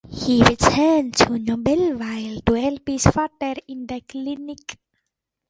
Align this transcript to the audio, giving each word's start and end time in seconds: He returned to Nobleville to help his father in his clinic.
He 0.09 0.41
returned 0.43 1.15
to 1.17 1.27
Nobleville 1.37 2.43
to 2.47 2.53
help 2.53 2.87
his 2.87 3.05
father 3.05 3.53
in 3.67 3.85
his 3.87 4.01
clinic. 4.09 4.79